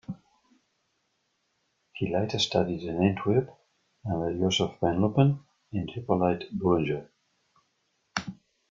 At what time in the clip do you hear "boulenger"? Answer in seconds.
6.57-7.07